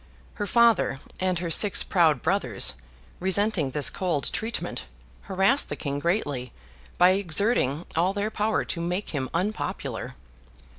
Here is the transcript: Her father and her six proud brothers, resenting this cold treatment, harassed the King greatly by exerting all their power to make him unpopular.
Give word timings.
Her 0.41 0.47
father 0.47 0.99
and 1.19 1.37
her 1.37 1.51
six 1.51 1.83
proud 1.83 2.23
brothers, 2.23 2.73
resenting 3.19 3.69
this 3.69 3.91
cold 3.91 4.33
treatment, 4.33 4.85
harassed 5.29 5.69
the 5.69 5.75
King 5.75 5.99
greatly 5.99 6.51
by 6.97 7.11
exerting 7.11 7.85
all 7.95 8.11
their 8.11 8.31
power 8.31 8.65
to 8.65 8.81
make 8.81 9.11
him 9.11 9.29
unpopular. 9.31 10.15